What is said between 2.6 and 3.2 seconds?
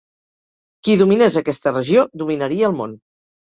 el món.